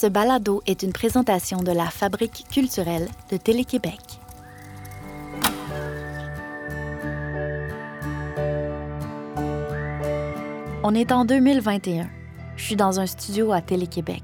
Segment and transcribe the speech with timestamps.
[0.00, 4.00] Ce balado est une présentation de la Fabrique culturelle de Télé-Québec.
[10.82, 12.08] On est en 2021.
[12.56, 14.22] Je suis dans un studio à Télé-Québec.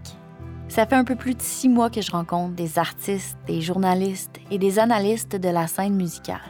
[0.69, 4.41] Ça fait un peu plus de six mois que je rencontre des artistes, des journalistes
[4.51, 6.41] et des analystes de la scène musicale.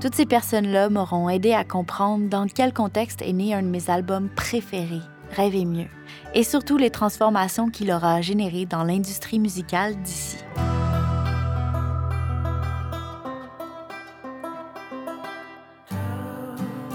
[0.00, 3.90] Toutes ces personnes-là m'auront aidé à comprendre dans quel contexte est né un de mes
[3.90, 5.88] albums préférés, Rêver mieux,
[6.34, 10.36] et surtout les transformations qu'il aura générées dans l'industrie musicale d'ici.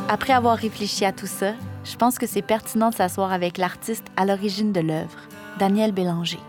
[0.07, 4.05] Après avoir réfléchi à tout ça, je pense que c'est pertinent de s'asseoir avec l'artiste
[4.15, 5.19] à l'origine de l'œuvre,
[5.57, 6.39] Daniel Bélanger.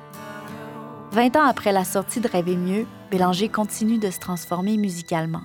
[1.10, 5.42] Vingt ans après la sortie de Rêver mieux, Bélanger continue de se transformer musicalement.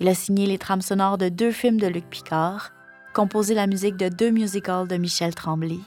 [0.00, 2.72] Il a signé les trames sonores de deux films de Luc Picard,
[3.12, 5.78] composé la musique de deux musicals de Michel Tremblay.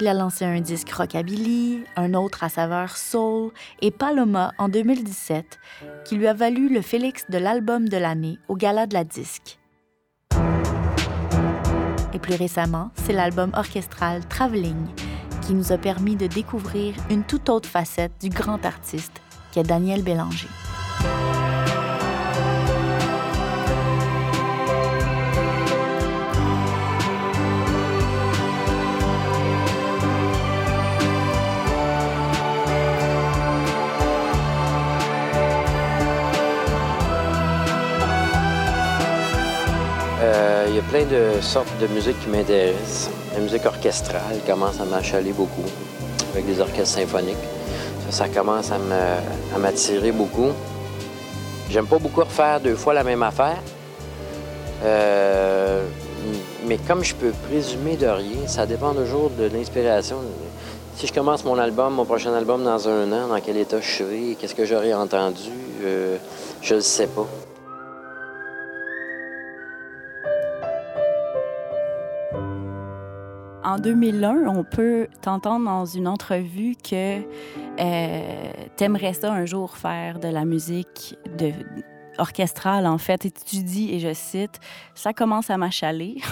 [0.00, 5.58] Il a lancé un disque rockabilly, un autre à saveur soul et Paloma en 2017,
[6.04, 9.58] qui lui a valu le Félix de l'album de l'année au Gala de la Disque.
[12.12, 14.88] Et plus récemment, c'est l'album orchestral Traveling
[15.42, 19.20] qui nous a permis de découvrir une toute autre facette du grand artiste
[19.52, 20.48] qu'est Daniel Bélanger.
[40.90, 43.10] Plein de sortes de musique qui m'intéressent.
[43.34, 45.64] La musique orchestrale commence à m'achaler beaucoup,
[46.32, 47.36] avec des orchestres symphoniques.
[48.10, 50.50] Ça, ça commence à me- à m'attirer beaucoup.
[51.70, 53.56] J'aime pas beaucoup refaire deux fois la même affaire.
[54.84, 55.82] Euh,
[56.66, 60.16] mais comme je peux présumer de rien, ça dépend toujours de l'inspiration.
[60.96, 63.90] Si je commence mon album, mon prochain album dans un an, dans quel état je
[63.90, 65.48] serai, qu'est-ce que j'aurai entendu,
[65.84, 66.16] euh,
[66.60, 67.26] je ne sais pas.
[73.72, 77.20] En 2001, on peut t'entendre dans une entrevue que
[77.80, 81.52] euh, t'aimerais ça un jour faire de la musique de,
[82.18, 83.26] orchestrale, en fait.
[83.26, 84.60] Et tu dis, et je cite,
[84.94, 86.16] ça commence à m'achaler.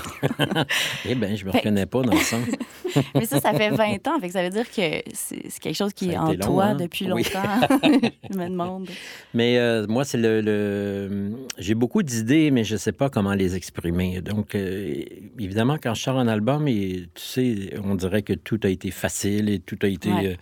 [1.09, 2.45] Eh bien, je me Fait- reconnais pas dans le sens.
[3.15, 4.21] Mais ça, ça fait 20 ans.
[4.21, 6.65] Fait que ça veut dire que c'est quelque chose qui Ça est en long, toi
[6.67, 6.75] hein?
[6.75, 7.23] depuis Oui.
[7.25, 7.79] longtemps.
[8.31, 8.89] je me demande.
[9.35, 10.41] Mais euh, moi, c'est le.
[10.41, 14.21] le- J'ai beaucoup d'idées, mais je ne sais pas comment les exprimer.
[14.21, 14.95] Donc, euh,
[15.39, 18.91] évidemment, quand je sors un album, et, tu sais, on dirait que tout a été
[18.91, 20.11] facile et tout a été.
[20.13, 20.27] Ouais.
[20.27, 20.35] euh,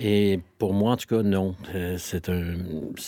[0.00, 1.54] et pour moi, en tout cas, non.
[1.74, 2.54] Euh, c'est un,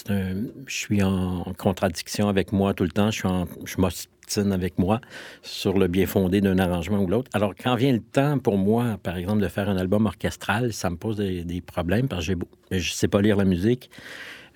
[0.08, 0.34] un.
[0.66, 3.10] Je suis en contradiction avec moi tout le temps.
[3.10, 3.46] Je suis en.
[3.64, 5.00] Je m'ostine avec moi
[5.42, 7.30] sur le bien fondé d'un arrangement ou l'autre.
[7.34, 10.90] Alors, quand vient le temps pour moi, par exemple, de faire un album orchestral, ça
[10.90, 13.90] me pose des, des problèmes parce que j'ai beau- je sais pas lire la musique.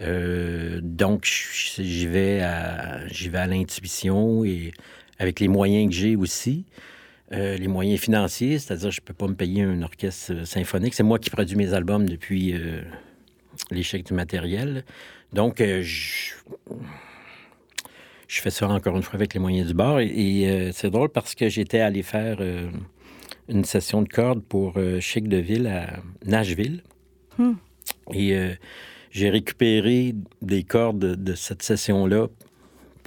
[0.00, 1.24] Euh, donc,
[1.78, 4.72] j'y vais à, j'y vais à l'intuition et
[5.18, 6.64] avec les moyens que j'ai aussi.
[7.32, 10.94] Euh, les moyens financiers, c'est-à-dire je ne peux pas me payer un orchestre euh, symphonique.
[10.94, 12.80] C'est moi qui produis mes albums depuis euh,
[13.70, 14.84] l'échec du matériel.
[15.34, 16.32] Donc, euh, je,
[18.26, 20.00] je fais ça encore une fois avec les moyens du bord.
[20.00, 22.38] Et, et, c'est drôle parce que j'étais allé faire
[23.48, 26.82] une session de cordes pour Chic de Ville à Nashville.
[27.36, 27.54] Hmm.
[28.14, 28.34] Et
[29.10, 32.28] j'ai récupéré des cordes de, de cette session-là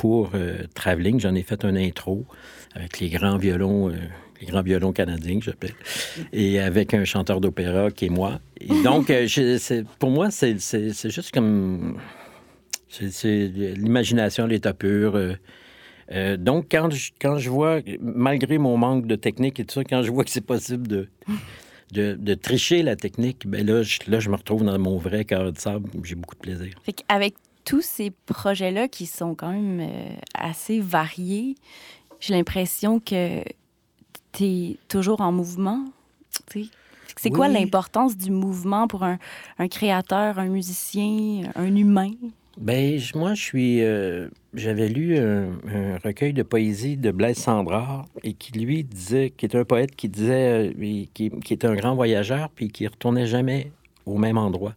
[0.02, 1.20] pour euh, Traveling.
[1.20, 2.26] J'en ai fait un intro
[2.74, 3.94] avec les grands violons, euh,
[4.42, 5.76] les grands violons canadiens que j'appelle,
[6.34, 8.40] et avec un chanteur d'opéra qui est moi.
[8.60, 10.58] Et donc, euh, je- pour moi, c'est
[11.12, 12.00] juste comme...
[12.90, 13.48] C'est
[13.78, 15.16] l'imagination l'état pur.
[15.16, 15.34] euh,
[16.12, 19.84] euh, donc, quand je, quand je vois, malgré mon manque de technique et tout ça,
[19.84, 21.08] quand je vois que c'est possible de,
[21.94, 25.24] de, de tricher la technique, ben là je, là, je me retrouve dans mon vrai
[25.26, 25.90] cœur de sable.
[26.04, 26.74] J'ai beaucoup de plaisir.
[26.84, 31.56] Fait qu'avec tous ces projets-là qui sont quand même euh, assez variés,
[32.20, 33.44] j'ai l'impression que
[34.32, 35.85] tu es toujours en mouvement.
[37.18, 39.20] C'est quoi l'importance du mouvement pour un,
[39.59, 42.12] un créateur, un musicien, un humain?
[42.58, 43.82] Ben, moi, je suis.
[43.82, 49.30] euh, J'avais lu un, un recueil de poésie de Blaise Sandrard et qui, lui, disait,
[49.30, 52.70] qui est un poète qui disait, euh, et qui, qui était un grand voyageur puis
[52.70, 53.72] qui retournait jamais
[54.06, 54.74] au même endroit.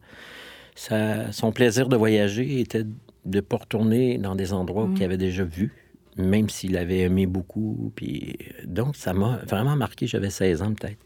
[0.75, 2.91] Ça, son plaisir de voyager était de
[3.27, 4.95] ne pas retourner dans des endroits Mm.
[4.95, 5.73] qu'il avait déjà vus,
[6.17, 7.93] même s'il avait aimé beaucoup.
[7.97, 10.07] Puis, euh, donc, ça m'a vraiment marqué.
[10.07, 10.99] J'avais 16 ans, peut-être.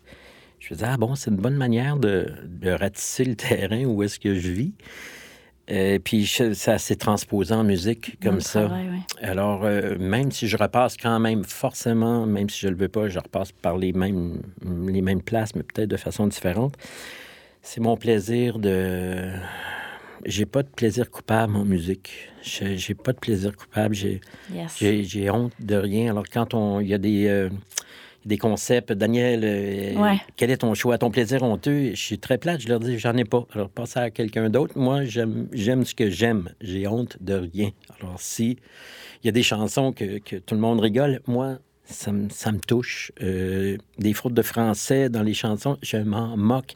[0.58, 4.02] Je me disais, ah bon, c'est une bonne manière de, de ratisser le terrain où
[4.02, 4.72] est-ce que je vis.
[5.70, 8.64] Euh, puis je- ça s'est transposé en musique comme ça.
[8.64, 8.98] travail, ouais.
[9.22, 12.88] Alors, euh, même si je repasse quand même forcément, même si je ne le veux
[12.88, 14.40] pas, je repasse par les mêmes,
[14.86, 16.74] les mêmes places, mais peut-être de façon différente.
[17.70, 19.28] C'est mon plaisir de.
[20.24, 22.30] J'ai pas de plaisir coupable en musique.
[22.42, 23.94] J'ai pas de plaisir coupable.
[23.94, 24.22] J'ai
[24.54, 25.30] Yes.
[25.30, 26.10] honte de rien.
[26.12, 27.50] Alors, quand on, il y a des, euh,
[28.24, 30.16] des concepts, Daniel, euh, Ouais.
[30.36, 31.90] quel est ton choix, ton plaisir honteux?
[31.90, 33.46] Je suis très plate, je leur dis, j'en ai pas.
[33.52, 34.72] Alors, passe à quelqu'un d'autre.
[34.78, 36.48] Moi, j'aime j'aime ce que j'aime.
[36.62, 37.68] J'ai honte de rien.
[38.00, 38.56] Alors, si
[39.22, 42.50] il y a des chansons que, que tout le monde rigole, moi, ça, me- ça
[42.50, 43.12] me touche.
[43.20, 46.74] Euh, des fautes de français dans les chansons, je m'en moque.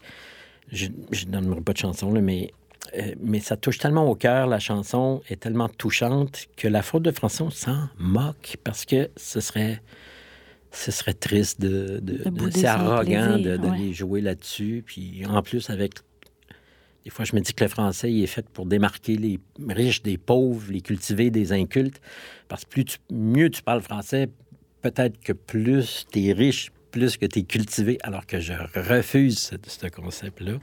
[0.71, 2.51] Je ne donnerai pas de chanson, là, mais,
[2.97, 7.03] euh, mais ça touche tellement au cœur, la chanson est tellement touchante que la faute
[7.03, 9.81] de français, on s'en moque parce que ce serait,
[10.71, 12.01] ce serait triste de...
[12.51, 13.93] c'est arrogant d'aller ouais.
[13.93, 14.83] jouer là-dessus.
[14.85, 15.93] Puis en plus, avec...
[17.03, 19.37] Des fois, je me dis que le français, il est fait pour démarquer les
[19.67, 21.99] riches des pauvres, les cultivés des incultes.
[22.47, 24.29] Parce que plus tu- mieux tu parles français,
[24.81, 29.39] peut-être que plus tu es riche, plus que tu es cultivé, alors que je refuse
[29.39, 30.53] ce, ce concept-là.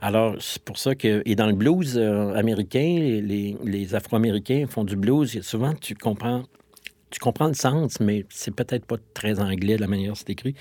[0.00, 1.22] Alors, c'est pour ça que...
[1.26, 5.36] Et dans le blues euh, américain, les, les- les Afro-Américains font du blues.
[5.36, 6.42] Et souvent, tu comprends...
[7.10, 10.30] Tu comprends le sens, mais c'est peut-être pas très anglais de la manière dont c'est
[10.30, 10.54] écrit.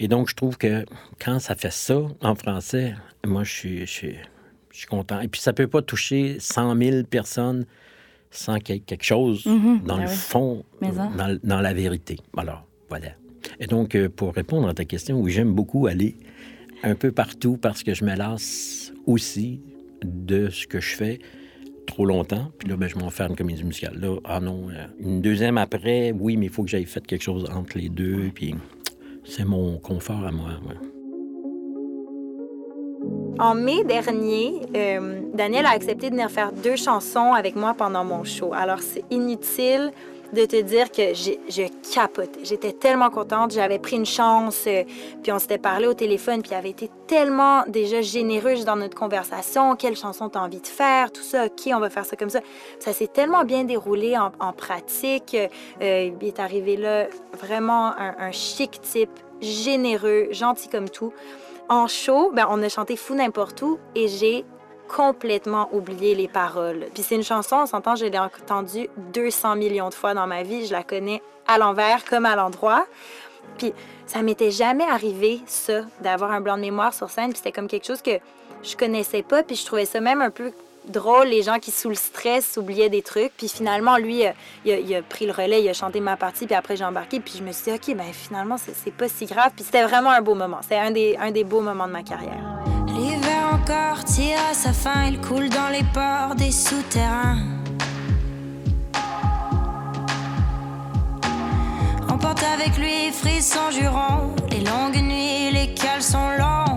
[0.00, 0.84] Et donc, je trouve que
[1.24, 2.94] quand ça fait ça en français,
[3.24, 4.14] moi, je suis, je suis,
[4.72, 5.20] je suis content.
[5.20, 7.64] Et puis, ça peut pas toucher 100 000 personnes
[8.32, 10.16] sans qu'il y ait quelque chose Mhm, dans ben le oui.
[10.16, 10.64] fond,
[11.16, 12.16] dans, dans la vérité.
[12.36, 13.10] Alors, voilà.
[13.60, 16.16] Et donc, euh, pour répondre à ta question, oui, j'aime beaucoup aller
[16.82, 19.60] un peu partout parce que je me lasse aussi
[20.02, 21.18] de ce que je fais
[21.86, 22.50] trop longtemps.
[22.58, 23.98] Puis là, ben, je m'en vais faire une comédie musicale.
[24.00, 27.22] Là, ah non, euh, une deuxième après, oui, mais il faut que j'aille fait quelque
[27.22, 28.30] chose entre les deux.
[28.34, 28.54] Puis
[29.24, 30.50] c'est mon confort à moi.
[30.66, 30.76] ouais.
[33.38, 38.04] En mai dernier, euh, Daniel a accepté de venir faire deux chansons avec moi pendant
[38.04, 38.52] mon show.
[38.54, 39.90] Alors, c'est inutile
[40.34, 42.40] de te dire que je capotais.
[42.42, 43.52] J'étais tellement contente.
[43.52, 44.84] J'avais pris une chance, euh,
[45.22, 48.96] puis on s'était parlé au téléphone, puis il avait été tellement déjà généreux dans notre
[48.96, 49.76] conversation.
[49.76, 51.12] Quelle chanson t'as envie de faire?
[51.12, 52.40] Tout ça, OK, on va faire ça comme ça.
[52.80, 55.36] Ça s'est tellement bien déroulé en, en pratique.
[55.80, 57.06] Euh, il est arrivé là
[57.40, 61.12] vraiment un, un chic type, généreux, gentil comme tout.
[61.68, 64.44] En show, ben, on a chanté Fou n'importe où et j'ai
[64.88, 66.86] complètement oublié les paroles.
[66.94, 70.42] Puis c'est une chanson, on s'entend, je l'ai entendue 200 millions de fois dans ma
[70.42, 70.66] vie.
[70.66, 72.86] Je la connais à l'envers comme à l'endroit.
[73.58, 73.72] Puis
[74.06, 77.30] ça m'était jamais arrivé, ça, d'avoir un blanc de mémoire sur scène.
[77.30, 78.18] Puis c'était comme quelque chose que
[78.62, 79.42] je connaissais pas.
[79.42, 80.52] Puis je trouvais ça même un peu
[80.86, 83.32] drôle, les gens qui, sous le stress, oubliaient des trucs.
[83.36, 84.30] Puis finalement, lui, euh,
[84.64, 86.84] il, a, il a pris le relais, il a chanté ma partie, puis après j'ai
[86.84, 87.20] embarqué.
[87.20, 89.52] Puis je me suis dit, OK, ben finalement, c'est pas si grave.
[89.54, 90.60] Puis c'était vraiment un beau moment.
[90.66, 92.73] C'est un des, un des beaux moments de ma carrière.
[93.66, 97.38] Encore tire à sa fin, il coule dans les ports des souterrains.
[102.10, 106.76] Emporte avec lui frisson jurons, les longues nuits, les caleçons longs.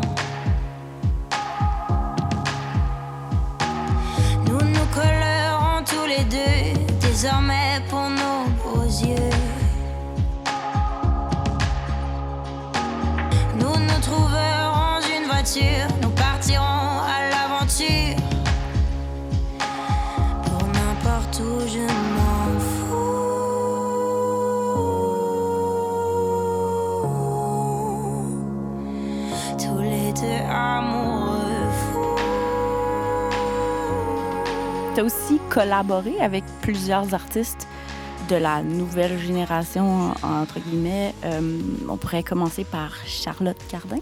[4.45, 7.66] Nous nous collerons tous les deux, désormais
[34.97, 37.67] Tu aussi collaboré avec plusieurs artistes
[38.31, 41.13] de la nouvelle génération, entre guillemets.
[41.23, 43.99] Euh, on pourrait commencer par Charlotte Cardin.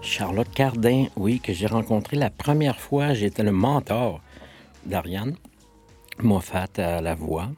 [0.00, 3.12] Charlotte Cardin, oui, que j'ai rencontré la première fois.
[3.12, 4.22] J'étais le mentor
[4.86, 5.36] d'Ariane
[6.20, 7.50] Moffat à la voix.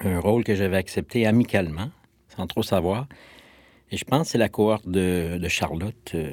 [0.00, 1.90] Un rôle que j'avais accepté amicalement,
[2.34, 3.08] sans trop savoir.
[3.90, 6.32] Et je pense que c'est la cohorte de, Charlotte euh,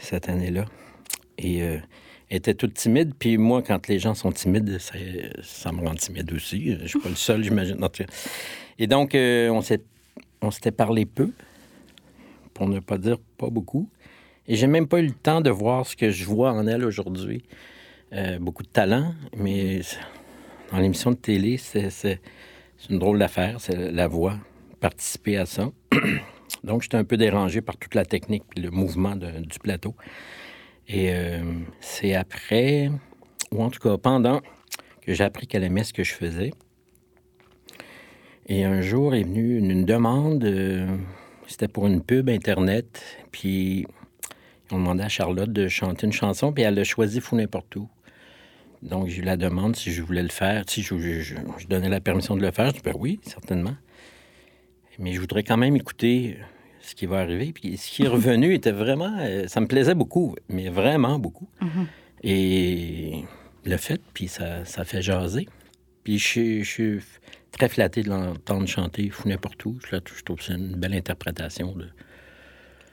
[0.00, 0.66] cette année-là.
[1.38, 1.78] Et euh,
[2.30, 3.12] était toute timide.
[3.18, 4.94] Puis moi, quand les gens sont timides, ça,
[5.42, 6.76] ça me rend timide aussi.
[6.80, 7.78] Je suis pas le seul, j'imagine.
[8.78, 9.84] Et donc, euh, on s'est-
[10.40, 11.30] on s'était parlé peu,
[12.54, 13.88] pour ne pas dire pas beaucoup.
[14.46, 16.84] Et j'ai même pas eu le temps de voir ce que je vois en elle
[16.84, 17.44] aujourd'hui.
[18.12, 19.80] Euh, beaucoup de talent, mais
[20.72, 22.20] dans l'émission de télé, c'est
[22.88, 24.36] une drôle d'affaire, c'est la voix,
[24.80, 25.70] participer à ça.
[26.64, 29.94] Donc, j'étais un peu dérangé par toute la technique et le mouvement du plateau.
[30.92, 31.40] Et euh,
[31.80, 32.90] c'est après,
[33.52, 34.40] ou en tout cas pendant,
[35.02, 36.52] que j'ai appris qu'elle aimait ce que je faisais.
[38.46, 40.88] Et un jour est venue une, demande, euh,
[41.46, 43.86] c'était pour une pub Internet, puis
[44.72, 47.88] on demandait à Charlotte de chanter une chanson, puis elle a choisi Fou n'importe où.
[48.82, 52.00] Donc, j'ai eu la demande si je voulais le faire, si je- je donnais la
[52.00, 52.70] permission de le faire.
[52.70, 53.76] Je dis, ben oui, certainement.
[54.98, 56.38] Mais je voudrais quand même écouter
[56.82, 57.52] ce qui va arriver.
[57.52, 59.14] Puis ce qui est revenu était vraiment.
[59.20, 61.48] euh, ça me plaisait beaucoup, mais vraiment beaucoup.
[61.60, 61.86] Mhm.
[62.22, 63.24] Et
[63.64, 65.48] le fait, puis ça, ça fait jaser.
[66.04, 67.00] Puis je, suis- je suis
[67.52, 69.78] très flatté de l'entendre chanter fou n'importe où.
[69.90, 71.86] Je, trouve que c'est une belle interprétation de,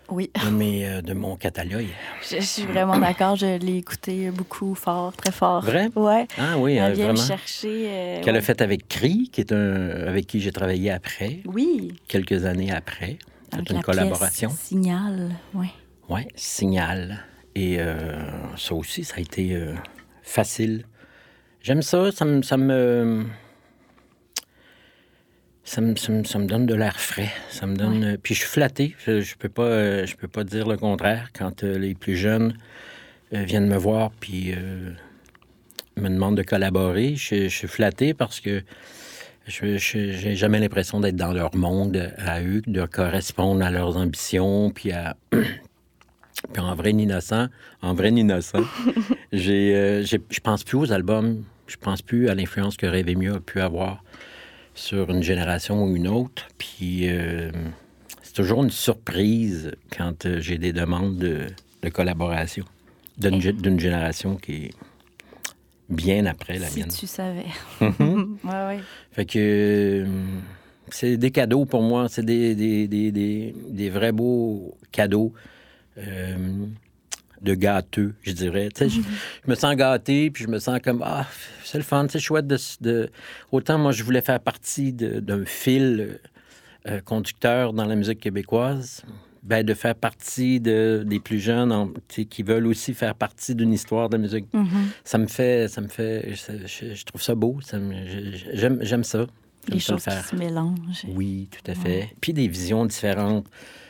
[0.09, 1.85] Oui, de, mes, euh, de mon catalogue.
[2.29, 3.35] je, je suis vraiment d'accord.
[3.35, 5.63] Je l'ai écouté beaucoup fort, très fort.
[5.63, 5.89] Vrai?
[5.95, 6.25] Ouais.
[6.37, 7.27] Ah oui, Elle vient me vraiment.
[7.27, 7.85] chercher.
[7.89, 11.93] euh, Qu'elle a fait avec Cree, qui est un, avec qui j'ai travaillé après, Oui.
[12.07, 13.17] quelques années après.
[13.53, 14.49] C'est une la collaboration.
[14.49, 15.67] pièce Signal, oui.
[16.09, 17.23] Oui, Signal.
[17.55, 18.19] Et euh,
[18.55, 19.73] ça aussi, ça a été euh,
[20.21, 20.85] facile.
[21.61, 22.41] J'aime ça, ça me...
[22.43, 23.25] Ça me...
[25.63, 27.29] Ça me, ça me- ça me donne de l'air frais.
[27.49, 28.17] Ça me donne.
[28.23, 28.95] Puis je suis flatté.
[29.05, 32.15] Je, je peux pas, euh, je peux pas dire le contraire quand euh, les plus
[32.15, 32.57] jeunes
[33.33, 34.53] euh, viennent me voir puis
[35.97, 37.15] me demandent de collaborer.
[37.17, 38.63] Je, je suis flatté parce que
[39.47, 44.71] je j'ai jamais l'impression d'être dans leur monde à eux, de correspondre à leurs ambitions
[44.71, 45.15] puis à
[46.53, 47.47] puis en vrai innocent,
[47.81, 48.63] en vrai innocent,
[49.31, 53.35] j'ai, euh, je pense plus aux albums, je pense plus à l'influence que Rêver mieux
[53.35, 54.03] a pu avoir
[54.75, 56.47] sur une génération ou une autre.
[56.57, 57.51] Puis euh,
[58.21, 61.47] c'est toujours une surprise quand euh, j'ai des demandes de,
[61.81, 62.65] de collaboration
[63.17, 64.71] d'une, d'une génération qui est
[65.89, 66.89] bien après la si mienne.
[66.89, 67.45] tu savais.
[67.81, 68.37] Mhm.
[68.43, 68.79] ouais, ouais.
[69.11, 70.05] Fait que euh,
[70.89, 72.07] c'est des cadeaux pour moi.
[72.09, 75.33] C'est des, des, des, des, des vrais beaux cadeaux
[75.97, 76.65] euh,
[77.41, 78.69] de gâteux, je dirais.
[78.75, 81.25] Sais, je, je me sens gâté, puis je me sens comme Ah,
[81.63, 83.09] c'est le fun, c'est chouette de, de-
[83.51, 86.19] Autant moi, je voulais faire partie d'un fil
[86.87, 89.03] euh, conducteur dans la musique québécoise.
[89.43, 93.71] Ben, de faire partie de, des plus jeunes en- qui veulent aussi faire partie d'une
[93.73, 94.67] histoire de la musique Mhm.
[95.03, 97.59] ça me fait, ça me fait, je, je- je trouve ça beau.
[98.53, 99.25] J'aime, ça.
[99.69, 101.05] Les choses qui se mélangent.
[101.09, 102.09] Oui, tout à fait.
[102.21, 103.45] Puis des visions différentes.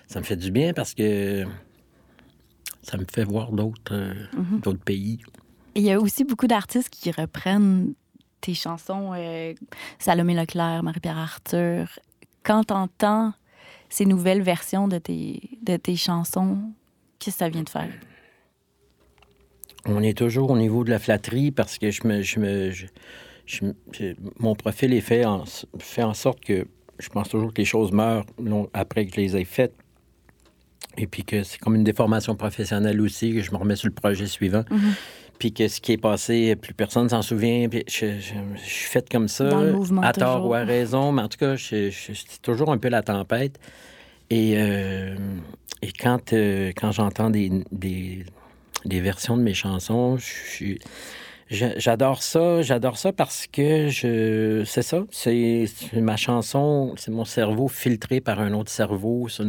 [0.07, 1.45] Ça me fait du bien parce que
[2.81, 4.13] ça me fait voir d'autres,
[4.63, 5.19] d'autres pays.
[5.75, 7.93] Il y a aussi beaucoup d'artistes qui reprennent
[8.41, 9.53] tes chansons, euh,
[9.99, 11.99] Salomé Leclerc, Marie-Pierre Arthur.
[12.43, 13.33] Quand t'entends
[13.89, 16.57] ces nouvelles versions de tes, de tes chansons,
[17.19, 17.89] qu'est-ce que ça vient de faire?
[19.85, 22.71] On est toujours au niveau de la flatterie parce que je me, je me,
[23.45, 25.43] je- mon profil est fait en,
[25.79, 26.67] fait en sorte que
[26.99, 29.73] je pense toujours que les choses meurent long- après que je les ai faites.
[30.97, 33.93] Et puis que c'est comme une déformation professionnelle aussi, que je me remets sur le
[33.93, 34.63] projet suivant.
[34.71, 34.93] Mhm.
[35.39, 37.67] Puis que ce qui est passé, plus personne s'en souvient.
[37.69, 40.63] Puis je, je- je suis faite comme ça, Dans le mouvement, à tort ou à
[40.63, 41.11] raison.
[41.11, 41.91] Mais en tout cas, je,
[42.41, 43.59] toujours un peu la tempête.
[44.29, 45.15] Et, euh,
[45.81, 48.25] et quand, euh, quand j'entends des, des,
[48.85, 50.79] des versions de mes chansons, je suis...
[51.49, 57.11] je- J'adore ça, j'adore ça parce que je, c'est ça, c'est c'est ma chanson, c'est
[57.11, 59.27] mon cerveau filtré par un autre cerveau.
[59.29, 59.43] C'est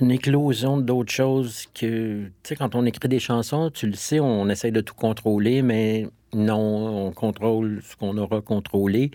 [0.00, 4.20] une éclosion d'autres choses que, tu sais, quand on écrit des chansons, tu le sais,
[4.20, 9.10] on essaie de tout contrôler, mais non, on contrôle ce qu'on aura contrôlé.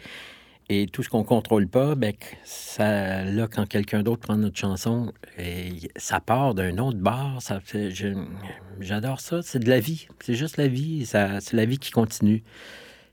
[0.69, 2.13] Et tout ce qu'on contrôle pas, ben,
[2.79, 7.39] là, quand quelqu'un d'autre prend notre chanson, et ça part d'un autre bar.
[8.79, 9.41] J'adore ça.
[9.41, 10.07] C'est de la vie.
[10.21, 11.05] C'est juste la vie.
[11.05, 12.41] C'est la vie qui continue.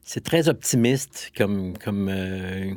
[0.04, 2.72] C'est très optimiste comme, comme, euh,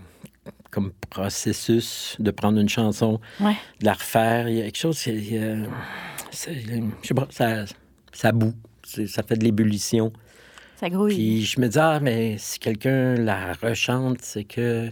[0.69, 3.55] comme processus de prendre une chanson, Ouais.
[3.79, 4.47] de la refaire.
[4.49, 7.65] Il y a quelque chose, c'est- je sais pas, ça.
[8.13, 10.11] C'est- Ça fait de l'ébullition.
[10.77, 11.13] Ça grouille.
[11.15, 14.89] Puis je me dis, ah, mais si quelqu'un la rechante, c'est que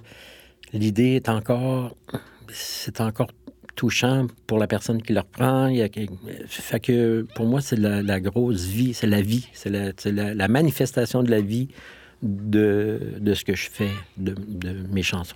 [0.74, 1.96] l'idée est encore,
[2.52, 3.32] c'est encore
[3.76, 5.68] touchant pour la personne qui le reprend.
[5.68, 5.88] Il y a,
[6.48, 10.12] fait que pour moi, c'est la, la grosse vie, c'est la vie, c'est la, c'est
[10.12, 11.70] la- la manifestation de la vie
[12.22, 15.36] de, de ce que je fais, de, de mes chansons.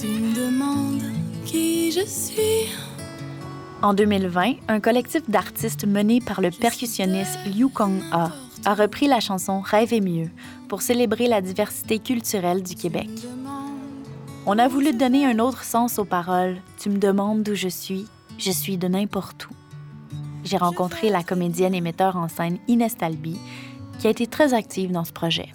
[0.00, 1.02] Tu me demandes
[1.44, 2.72] qui je suis.
[3.82, 8.32] En 2020, un collectif d'artistes mené par le percussionniste Liu Kong A
[8.64, 10.30] a repris la chanson Rêver mieux
[10.68, 13.08] pour célébrer la diversité culturelle du Québec.
[14.46, 18.06] On a voulu donner un autre sens aux paroles Tu me demandes d'où je suis,
[18.38, 19.54] je suis de n'importe où.
[20.48, 23.36] J'ai rencontré la comédienne et metteur en scène Inès Talby,
[23.98, 25.50] qui a été très active dans ce projet.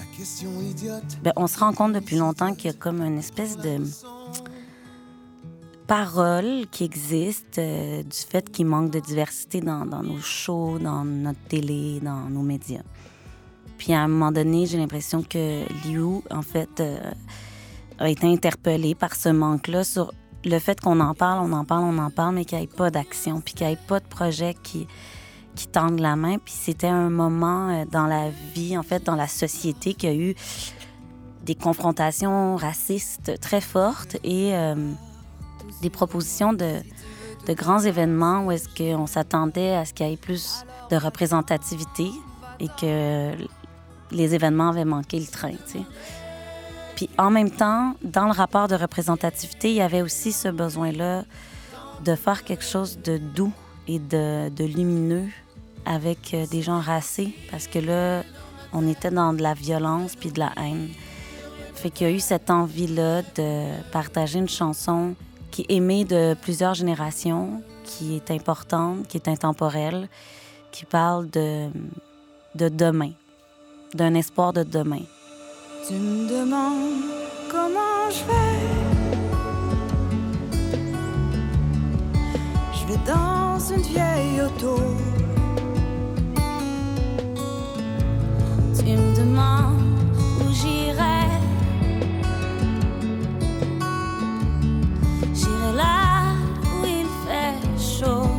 [1.23, 3.81] Ben, on se rend compte depuis longtemps qu'il y a comme une espèce de
[5.87, 11.03] parole qui existe euh, du fait qu'il manque de diversité dans, dans nos shows, dans
[11.03, 12.83] notre télé, dans nos médias.
[13.79, 16.99] Puis à un moment donné, j'ai l'impression que Liu, en fait, euh,
[17.97, 20.13] a été interpellé par ce manque-là sur
[20.45, 22.67] le fait qu'on en parle, on en parle, on en parle, mais qu'il n'y ait
[22.67, 24.87] pas d'action, puis qu'il n'y ait pas de projet qui,
[25.55, 26.37] qui tendent la main.
[26.37, 30.13] Puis c'était un moment euh, dans la vie, en fait, dans la société, qu'il y
[30.13, 30.35] a eu
[31.43, 34.75] des confrontations racistes très fortes et euh,
[35.81, 36.77] des propositions de,
[37.47, 42.09] de grands événements où est-ce qu'on s'attendait à ce qu'il y ait plus de représentativité
[42.59, 43.31] et que
[44.11, 45.51] les événements avaient manqué le train.
[45.51, 45.85] tu sais.
[46.95, 51.23] Puis en même temps, dans le rapport de représentativité, il y avait aussi ce besoin-là
[52.03, 53.53] de faire quelque chose de doux
[53.87, 55.27] et de, lumineux
[55.85, 58.23] avec euh, des gens racés, parce que là,
[58.71, 60.89] on était dans de la violence puis de la haine.
[61.75, 65.15] Fait qu'il y a eu cette envie-là de partager une chanson
[65.51, 70.07] qui est aimée de plusieurs générations, qui est importante, qui est intemporelle,
[70.71, 71.69] qui parle de
[72.55, 73.11] demain,
[73.93, 75.01] d'un espoir de demain.
[75.85, 77.11] Tu me demandes
[77.51, 78.59] comment je vais.
[82.73, 84.77] Je vais dans une vieille auto.
[88.77, 89.81] Tu me demandes
[90.39, 91.27] où j'irai.
[95.33, 96.33] J'irai là
[96.79, 98.29] où il fait chaud.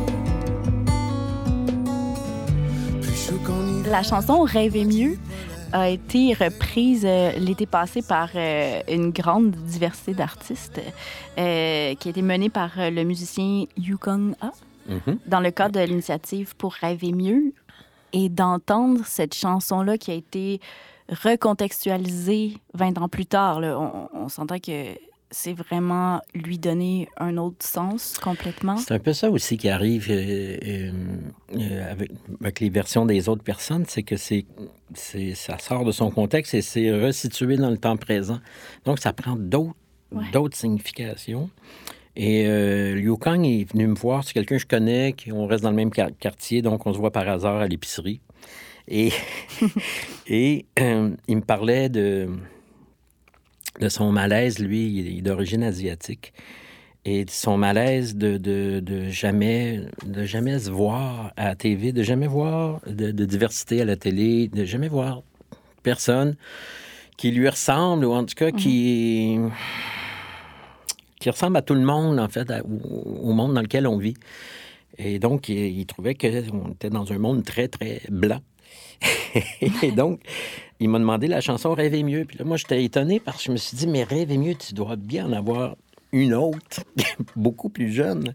[3.87, 5.17] La chanson Rêver mieux
[5.75, 10.79] a été reprise euh, l'été passé par euh, une grande diversité d'artistes
[11.37, 14.51] euh, qui a été menée par le musicien Yukong A
[14.87, 15.17] Mhm.
[15.25, 17.53] dans le cadre de l'initiative pour rêver mieux
[18.13, 20.61] et d'entendre cette chanson-là qui a été
[21.09, 23.59] recontextualisée 20 ans plus tard.
[23.61, 24.93] là, on on s'entend que
[25.31, 28.77] c'est vraiment lui donner un autre sens complètement.
[28.77, 30.91] C'est un peu ça aussi qui arrive euh, euh,
[31.57, 34.45] euh, avec, avec les versions des autres personnes, c'est que c'est,
[34.93, 38.39] ça sort de son contexte et c'est resitué dans le temps présent.
[38.85, 39.75] Donc, ça prend d'autres,
[40.11, 40.23] Ouais.
[40.31, 41.49] d'autres significations.
[42.15, 45.47] Et euh, Liu Kang est venu me voir, c'est quelqu'un que je connais, qui, on
[45.47, 48.21] reste dans le même quar- quartier, donc on se voit par hasard à l'épicerie.
[48.87, 49.11] Et,
[50.27, 52.29] et il me parlait de,
[53.79, 56.33] de son malaise, lui, il est d'origine asiatique
[57.05, 61.91] et de son malaise de, de, de jamais, de jamais se voir à la TV,
[61.91, 65.21] de jamais voir de, diversité à la télé, de jamais voir
[65.83, 66.35] personne
[67.15, 69.37] qui lui ressemble, ou en tout cas qui,
[71.19, 74.15] qui ressemble à tout le monde, en fait, au monde dans lequel on vit.
[74.97, 78.41] Et donc, il, il trouvait qu'on était dans un monde très, très blanc.
[79.61, 80.21] et donc,
[80.79, 82.25] il m'a demandé la chanson Rêver mieux.
[82.25, 84.73] Puis là, moi, j'étais étonné parce que je me suis dit, mais Rêver mieux, tu
[84.73, 85.75] dois bien en avoir
[86.11, 86.81] une autre,
[87.35, 88.33] beaucoup plus jeune,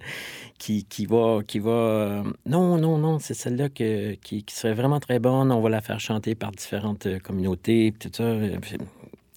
[0.59, 1.40] qui, qui va.
[1.46, 5.50] Qui va euh, Non, non, non, c'est celle-là que- qui, serait vraiment très bonne.
[5.50, 8.35] On va la faire chanter par différentes euh, communautés, tout ça.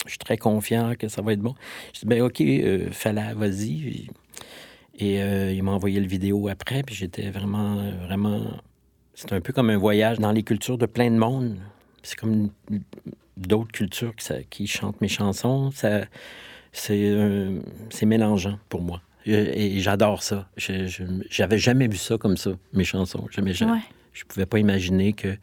[0.05, 1.55] Je suis très confiant que ça va être bon.
[1.93, 4.07] Je dis, ben OK, euh, fais-la, vas-y.
[4.95, 8.41] Et euh, il m'a envoyé le vidéo après, puis j'étais vraiment, vraiment...
[9.15, 11.57] C'est un peu comme un voyage dans les cultures de plein de monde.
[12.03, 12.49] C'est comme
[13.37, 15.71] d'autres cultures qui, ça- qui chantent mes chansons.
[15.71, 16.01] Ça,
[16.71, 19.01] c'est, euh, c'est mélangeant pour moi.
[19.25, 20.49] Et, et j'adore ça.
[20.57, 23.25] Je, je- j'avais jamais vu ça comme ça, mes chansons.
[23.31, 23.71] Jamais, jamais.
[23.73, 23.79] Ouais.
[24.13, 25.35] Je pouvais pas imaginer que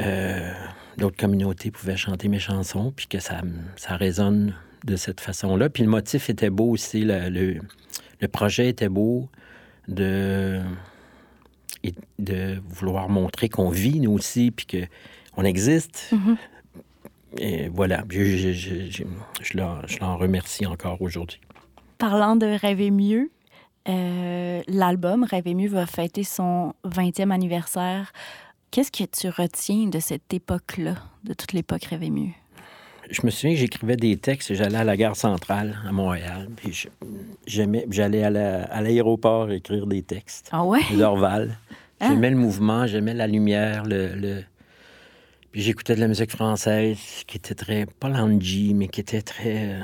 [0.00, 0.52] euh,
[0.98, 3.40] d'autres communautés pouvaient chanter mes chansons, puis que ça,
[3.76, 4.54] ça résonne
[4.84, 5.68] de cette façon-là.
[5.70, 7.00] Puis le motif était beau aussi.
[7.04, 7.60] le- le,
[8.20, 9.28] le projet était beau
[9.88, 10.60] de,
[12.18, 14.66] de vouloir montrer qu'on vit, nous aussi, puis
[15.34, 16.08] qu'on existe.
[16.12, 16.36] Mhm.
[17.38, 19.04] Et voilà, je, je, je, je,
[19.40, 21.40] je l'en, remercie encore aujourd'hui.
[21.98, 23.30] Parlant de Rêver mieux,
[23.88, 28.12] euh, l'album Rêver mieux va fêter son 20e anniversaire.
[28.70, 32.30] Qu'est-ce que tu retiens de cette époque-là, de toute l'époque Rêver mieux?
[33.10, 36.48] Je me souviens que j'écrivais des textes et j'allais à la gare centrale à Montréal.
[36.56, 36.86] Puis
[37.46, 40.48] j'allais à, la- à l'aéroport écrire des textes.
[40.52, 40.80] Ah ouais?
[40.96, 41.58] Dorval.
[42.00, 42.08] Ah.
[42.08, 44.44] J'aimais le mouvement, j'aimais la lumière, le, le-
[45.52, 49.74] Puis j'écoutais de la musique française qui était très, pas loungy, mais qui était très
[49.74, 49.80] euh,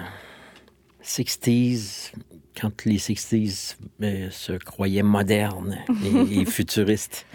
[1.05, 2.13] 60s,
[2.59, 7.27] quand les 60s euh, se croyaient modernes et, et futuristes.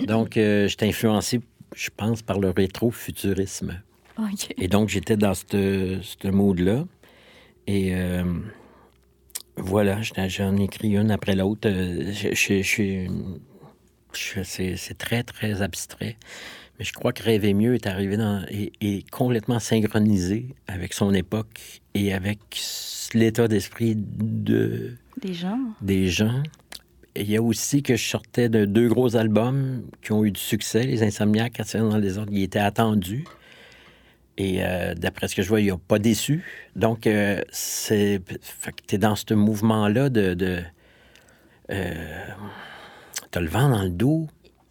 [0.00, 1.40] Donc, euh, j'étais influencé,
[1.74, 3.80] je pense, par le rétro-futurisme.
[4.58, 6.84] Et donc, j'étais dans ce mood-là.
[7.66, 8.24] Et euh,
[9.56, 11.68] voilà, j'en ai écrit une après l'autre.
[14.12, 16.16] C'est très, très abstrait.
[16.78, 21.14] Mais je crois que Rêver mieux est arrivé dans, est, est complètement synchronisé avec son
[21.14, 22.38] époque et avec
[23.14, 25.58] l'état d'esprit de, Des gens?
[25.80, 26.42] des gens.
[27.14, 30.30] Et il y a aussi que je sortais de deux gros albums qui ont eu
[30.30, 32.32] du succès, Les Insomniaques, dans les ordres.
[32.32, 33.24] Ils étaient attendus.
[34.36, 36.44] Et euh, d'après ce que je vois, il n'a pas déçu.
[36.76, 38.20] Donc, euh, c'est.
[38.42, 40.34] Fait que tu es dans ce mouvement-là de.
[40.34, 40.60] de
[41.70, 42.26] euh,
[43.30, 44.28] T'as le vent dans le dos.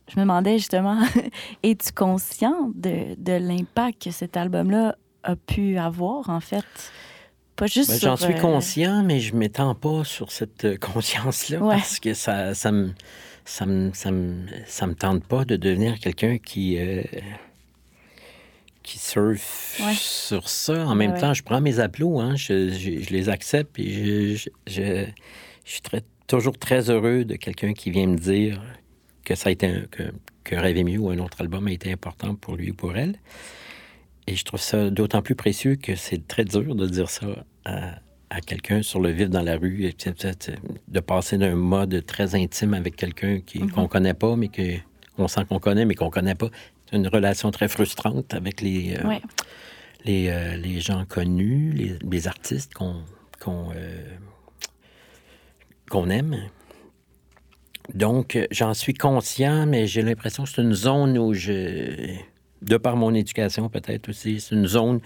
[0.08, 1.02] Je me demandais justement,
[1.64, 6.66] es-tu conscient de, de l'impact que cet album-là a pu avoir, en fait?
[7.56, 10.66] Pas juste Ben, sur, J'en suis euh, conscient, mais je ne m'étends pas sur cette
[10.66, 11.76] euh, conscience-là Ouais.
[11.78, 12.92] parce que ça ça me,
[13.46, 17.02] ça, me, ça, me, ça me tente pas de devenir quelqu'un qui, euh,
[18.84, 19.94] qui surfe Ouais.
[19.96, 20.86] sur ça.
[20.86, 21.20] En même ouais.
[21.20, 25.06] temps, je prends mes aplos, hein, je, je- je les accepte et je, je, je-
[25.66, 28.62] je suis très, toujours très heureux de quelqu'un qui vient me dire
[29.26, 30.04] que ça a été un, que,
[30.46, 33.16] que Rêver mieux ou un autre album a été important pour lui ou pour elle.
[34.28, 37.28] Et je trouve ça d'autant plus précieux que c'est très dur de dire ça
[37.66, 37.96] à,
[38.30, 40.52] à quelqu'un sur le vif dans la rue, et peut-être
[40.88, 43.72] de passer d'un mode très intime avec quelqu'un Mhm.
[43.72, 44.78] qu'on connaît pas, mais que
[45.18, 46.50] on sent qu'on connaît, mais qu'on connaît pas.
[46.90, 49.22] C'est une relation très frustrante avec les, euh, Ouais.
[50.06, 53.04] les, euh, les gens connus, les, les artistes qu'on
[53.40, 54.18] qu'on euh,
[55.90, 56.36] qu'on aime.
[57.94, 62.16] Donc, euh, j'en suis conscient, mais j'ai l'impression que c'est une zone où je,
[62.62, 65.00] de par mon éducation peut-être aussi, c'est une zone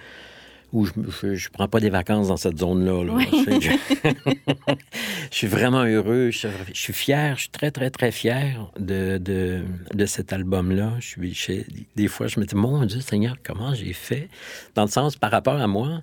[0.71, 3.03] où je ne prends pas des vacances dans cette zone-là.
[3.03, 3.13] là.
[3.31, 4.09] Je, je-
[5.31, 9.17] je suis vraiment heureux, je, je suis fier, je suis très, très, très fier de,
[9.17, 9.63] de,
[9.93, 10.93] de cet album-là.
[10.99, 11.65] Je suis,
[11.95, 14.29] des fois, je me dis, mon Dieu Seigneur, comment j'ai fait?
[14.75, 16.01] Dans le sens, par rapport à moi,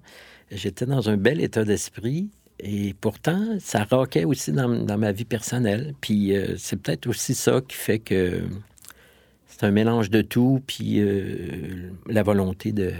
[0.50, 2.30] j'étais dans un bel état d'esprit.
[2.60, 5.94] Et pourtant, ça roquait aussi dans, dans ma vie personnelle.
[6.00, 8.42] Puis euh, c'est peut-être aussi ça qui fait que
[9.46, 12.92] c'est un mélange de tout, puis euh, la volonté de,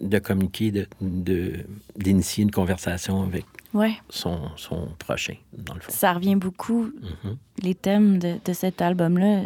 [0.00, 1.64] de communiquer, de, de-
[1.96, 3.92] d'initier une conversation avec Ouais.
[4.08, 5.92] son, son prochain, dans le fond.
[5.92, 6.84] Ça revient beaucoup,
[7.24, 7.36] Mhm.
[7.62, 9.42] les thèmes de, de cet album-là.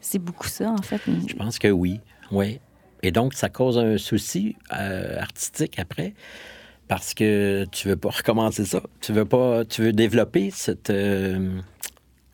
[0.00, 1.00] C'est beaucoup ça, en fait.
[1.26, 2.00] Je pense que oui,
[2.30, 2.60] oui.
[3.02, 6.12] Et donc, ça cause un souci euh, artistique après,
[6.88, 8.82] parce que tu veux pas recommencer ça.
[9.00, 10.90] Tu veux pas, tu veux développer cette.
[10.90, 11.58] euh,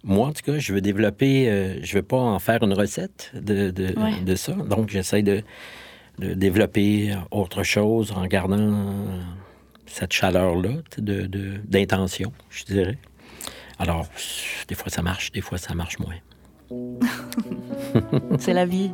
[0.04, 1.48] moi, en tout cas, je veux développer.
[1.50, 4.20] euh, je veux pas en faire une recette de, de, Ouais.
[4.24, 4.52] de ça.
[4.52, 5.42] Donc, j'essaie de,
[6.18, 9.06] de développer autre chose en gardant
[9.86, 12.98] cette chaleur-là sais, de, de- d'intention, je dirais.
[13.78, 14.06] Alors,
[14.68, 16.14] des fois ça marche, des fois ça marche moins.
[18.38, 18.90] C'est la vie.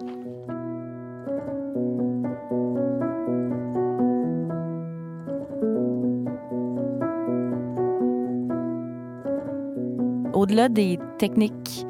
[10.49, 11.85] Au-delà des techniques,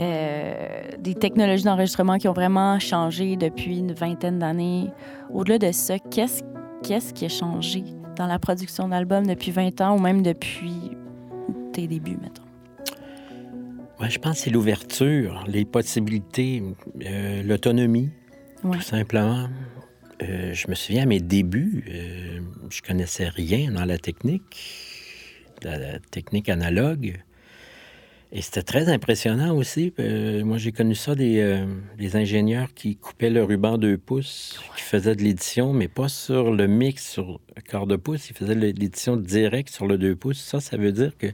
[0.00, 0.54] euh,
[0.98, 4.88] des technologies d'enregistrement qui ont vraiment changé depuis une vingtaine d'années,
[5.32, 6.42] au-delà de ça, qu'est-ce,
[6.82, 7.84] qu'est-ce qui a changé
[8.16, 10.90] dans la production d'albums depuis 20 ans ou même depuis
[11.72, 12.42] tes débuts, mettons?
[14.00, 16.60] Ouais, je pense que c'est l'ouverture, les possibilités,
[17.06, 18.10] euh, l'autonomie,
[18.64, 18.78] Ouais.
[18.78, 19.46] tout simplement.
[20.24, 24.42] Euh, je me souviens à mes débuts, euh, je connaissais rien dans la technique,
[25.62, 27.22] la, la technique analogue.
[28.34, 29.92] Et c'était très impressionnant aussi.
[29.98, 31.66] Euh, moi, j'ai connu ça des, euh,
[31.98, 36.50] des ingénieurs qui coupaient le ruban 2 pouces, qui faisaient de l'édition, mais pas sur
[36.50, 38.30] le mix sur quart de pouce.
[38.30, 40.40] Ils faisaient de l'édition direct sur le 2 pouces.
[40.40, 41.26] Ça, ça veut dire que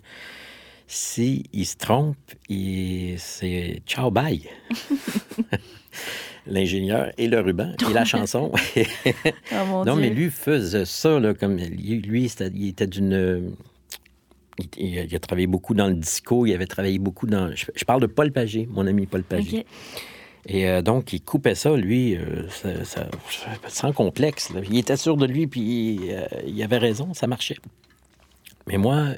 [0.88, 2.16] si il se trompe,
[2.48, 4.42] il- c'est ciao bye.
[6.48, 8.50] L'ingénieur et le ruban et la chanson.
[9.52, 10.02] Oh mon non, Dieu.
[10.02, 13.52] mais lui faisait ça, là, comme lui, il était d'une.
[14.58, 17.54] Il, il a- il a travaillé beaucoup dans le disco, il avait travaillé beaucoup dans.
[17.54, 19.66] Je, je parle de Paul Pagé, mon ami Paul Pagé.
[20.46, 23.08] Et euh, donc, il coupait ça, lui, euh, ça- ça-
[23.68, 24.50] sans complexe.
[24.54, 24.60] là.
[24.70, 27.56] Il était sûr de lui, puis euh, il avait raison, ça marchait.
[28.66, 29.08] Mais moi,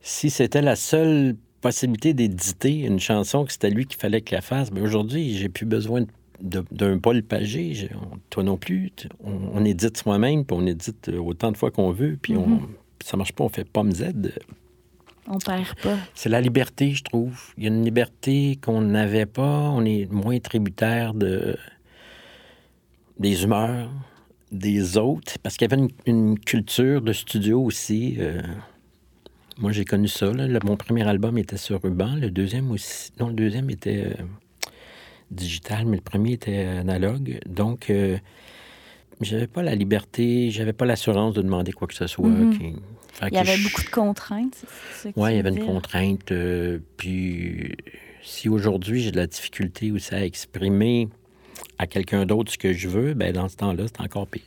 [0.00, 4.40] si c'était la seule possibilité d'éditer une chanson, que c'était lui qu'il fallait que la
[4.40, 6.04] fasse, mais aujourd'hui, j'ai plus besoin
[6.40, 7.88] d'un Paul Pagé.
[8.30, 8.92] Toi non plus.
[9.24, 12.60] On, on édite soi-même, puis on édite autant de fois qu'on veut, puis on,
[13.04, 14.12] ça marche pas, on fait pomme Z.
[15.26, 15.96] On perd pas.
[16.14, 17.52] C'est la liberté, je trouve.
[17.58, 19.68] Il y a une liberté qu'on n'avait pas.
[19.70, 21.56] On est moins tributaire de
[23.18, 23.90] des humeurs
[24.52, 28.16] des autres, parce qu'il y avait une, une culture de studio aussi.
[28.18, 28.40] euh,
[29.58, 30.32] moi, j'ai connu ça.
[30.32, 30.46] là.
[30.46, 32.14] Le- mon premier album était sur ruban.
[32.14, 33.10] Le deuxième aussi.
[33.20, 34.22] Non, le deuxième était euh,
[35.30, 37.40] digital, mais le premier était analogue.
[37.46, 38.16] Donc, euh,
[39.20, 42.28] j'avais pas la liberté, j'avais pas l'assurance de demander quoi que ce soit.
[42.28, 42.58] Mhm.
[42.58, 42.74] qui-
[43.30, 44.62] Il y avait je- beaucoup de contraintes.
[45.16, 45.66] oui, il y avait une dire?
[45.66, 46.30] contrainte.
[46.30, 47.74] euh, puis
[48.22, 51.08] si aujourd'hui j'ai de la difficulté aussi à exprimer
[51.78, 54.42] à quelqu'un d'autre ce que je veux, ben dans ce temps-là, c'est encore pire.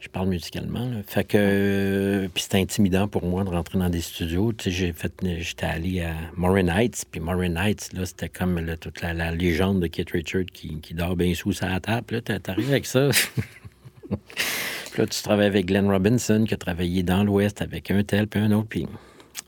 [0.00, 0.86] Je parle musicalement.
[0.90, 0.96] là.
[1.06, 1.38] Fait que.
[1.40, 4.52] euh, puis c'était intimidant pour moi de rentrer dans des studios.
[4.52, 5.10] Tu sais, j'ai fait.
[5.38, 7.06] J'étais allé à Morin Heights.
[7.10, 10.78] Puis Morin Heights, là, c'était comme là, toute la, la légende de Kit Richard qui,
[10.80, 12.16] qui dort bien sous sa table.
[12.16, 13.08] Là, t'a- t'arrives avec ça?
[14.08, 18.26] Puis là, tu travailles avec Glenn Robinson, qui a travaillé dans l'Ouest avec un tel,
[18.26, 18.68] puis un autre.
[18.68, 18.86] Puis...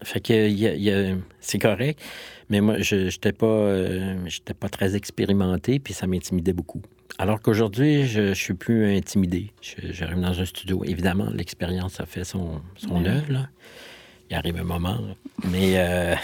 [0.02, 2.00] Fait que il y a- il y a- c'est correct,
[2.50, 6.82] mais moi, je n'étais pas, euh, j'étais pas très expérimenté, puis ça m'intimidait beaucoup.
[7.18, 9.52] Alors qu'aujourd'hui, je, je suis plus intimidé.
[9.62, 10.82] Je- J'arrive dans un studio.
[10.84, 13.32] Évidemment, l'expérience a fait son, œuvre.
[13.32, 13.48] là.
[14.28, 14.98] Il arrive un moment.
[15.50, 15.74] Mais.
[15.78, 16.14] euh,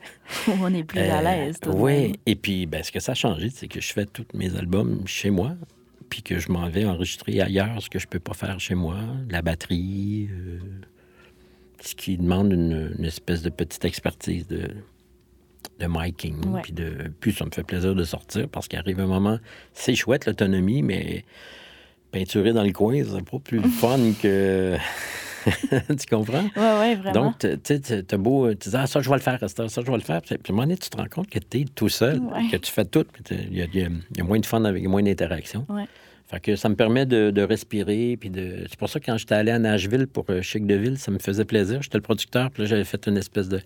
[0.62, 1.56] On est plus à euh, l'aise.
[1.66, 2.12] Oui.
[2.24, 5.02] Et puis, ben, ce que ça a changé, c'est que je fais tous mes albums
[5.06, 5.56] chez moi.
[6.10, 8.98] Puis que je m'en vais enregistrer ailleurs, ce que je peux pas faire chez moi.
[9.30, 10.28] La batterie.
[10.30, 10.58] euh,
[11.80, 14.68] ce qui demande une, une espèce de petite expertise de,
[15.78, 16.44] de miking.
[16.52, 16.60] Ouais.
[16.62, 19.38] Puis, de, puis ça me fait plaisir de sortir parce qu'arrive un moment,
[19.72, 21.24] c'est chouette l'autonomie, mais
[22.12, 24.76] peinturer dans le coin, c'est pas plus fun que.
[25.88, 26.44] tu comprends?
[26.56, 27.12] Ouais, ouais, vraiment.
[27.32, 27.48] Donc, tu
[27.82, 29.96] sais, t'as beau, tu dis, ah, ça, je vais le faire, ça, ça, je vais
[29.96, 30.20] le faire.
[30.22, 32.48] Puis, à un moment donné, tu te rends compte que tu es tout seul, Ouais.
[32.50, 33.04] que tu fais tout.
[33.30, 35.64] Il y, a- y y moins de fun avec moins d'interaction.
[35.68, 35.84] Ouais.
[36.26, 38.16] Fait que ça me permet de, de respirer.
[38.20, 38.64] Puis de...
[38.68, 41.10] C'est pour ça que quand j'étais allé à Nashville pour euh, Chic de Ville, ça
[41.10, 41.82] me faisait plaisir.
[41.82, 43.60] J'étais le producteur, puis là, j'avais fait une espèce de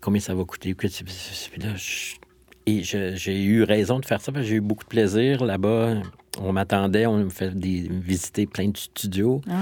[0.00, 0.74] combien ça va coûter?
[0.74, 0.88] Puis
[1.58, 2.14] là, je-
[2.68, 5.96] Et j'ai eu raison de faire ça parce que j'ai eu beaucoup de plaisir là-bas.
[6.40, 9.40] On m'attendait, on me fait des, visiter plein de studios.
[9.48, 9.54] Ah,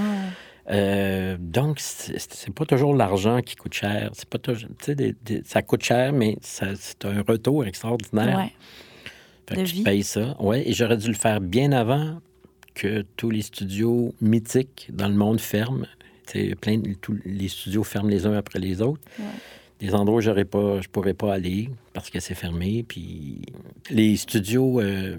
[0.71, 4.11] Euh, donc, c'est pas toujours l'argent qui coûte cher.
[4.15, 8.39] C'est pas toujours, tu sais, des- des- ça coûte cher, mais c'est un retour extraordinaire.
[8.39, 8.53] ouais.
[9.47, 9.83] Fait que de tu vie.
[9.83, 10.41] payes ça.
[10.41, 12.19] Ouais, et j'aurais dû le faire bien avant
[12.75, 15.87] que tous les studios mythiques dans le monde ferment.
[16.63, 19.03] Plein de- tous les studios ferment les uns après les autres.
[19.19, 19.25] Ouais.
[19.81, 22.83] Des endroits où j'aurais pas, je pourrais pas aller parce que c'est fermé.
[22.89, 23.43] Puis
[23.91, 25.19] les studios euh,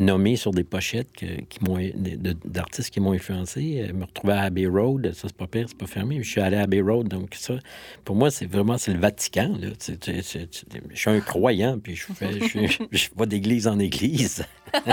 [0.00, 1.78] nommés sur des pochettes que- qui m'ont
[2.44, 5.78] d'artistes qui m'ont influencé, euh, me retrouver à Abbey Road, ça c'est pas pire, c'est
[5.78, 6.22] pas fermé.
[6.22, 7.54] Je suis allé à Abbey Road, donc ça,
[8.04, 9.54] pour moi c'est vraiment c'est le Vatican.
[9.60, 9.68] Là.
[9.78, 14.44] Je suis un croyant, puis je fais, je, je, vais d'église en église,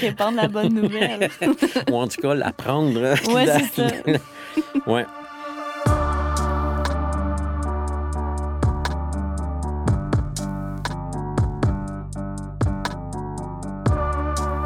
[0.00, 1.28] Répandre la bonne nouvelle.
[1.90, 3.00] ou en tout cas l'apprendre.
[3.00, 3.88] La- c'est ça.
[4.86, 5.04] ouais.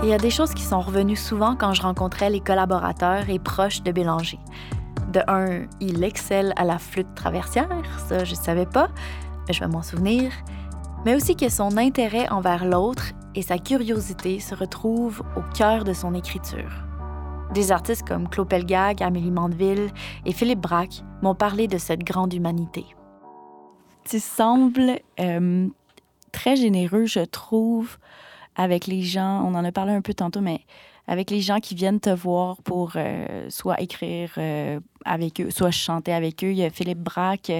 [0.04, 3.38] Il y a des choses qui sont revenues souvent quand je rencontrais les collaborateurs et
[3.38, 4.38] proches de Bélanger.
[5.14, 7.66] De un, il excelle à la flûte traversière,
[8.06, 8.90] ça je ne savais pas,
[9.50, 10.30] je vais m'en souvenir,
[11.06, 15.94] mais aussi que son intérêt envers l'autre et sa curiosité se retrouvent au cœur de
[15.94, 16.84] son écriture.
[17.54, 19.90] Des artistes comme Claude Pelgag, Amélie Mandeville
[20.26, 22.84] et Philippe Braque m'ont parlé de cette grande humanité.
[24.04, 25.66] tu sembles euh,
[26.30, 27.96] très généreux, je trouve,
[28.56, 29.42] avec les gens.
[29.46, 30.60] On en a parlé un peu tantôt, mais
[31.06, 35.70] avec les gens qui viennent te voir pour euh, soit écrire euh, avec eux, soit
[35.70, 36.50] chanter avec eux.
[36.50, 37.52] Il y a Philippe Braque